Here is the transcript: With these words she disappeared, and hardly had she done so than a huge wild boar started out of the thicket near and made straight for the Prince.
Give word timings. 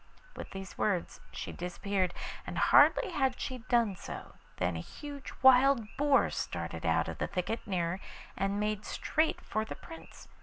With 0.35 0.49
these 0.49 0.79
words 0.79 1.19
she 1.31 1.51
disappeared, 1.51 2.15
and 2.47 2.57
hardly 2.57 3.11
had 3.11 3.39
she 3.39 3.59
done 3.59 3.95
so 3.95 4.33
than 4.57 4.75
a 4.75 4.79
huge 4.81 5.31
wild 5.43 5.95
boar 5.95 6.31
started 6.31 6.87
out 6.87 7.07
of 7.07 7.19
the 7.19 7.27
thicket 7.27 7.59
near 7.67 7.99
and 8.35 8.59
made 8.59 8.83
straight 8.83 9.39
for 9.41 9.63
the 9.63 9.75
Prince. 9.75 10.27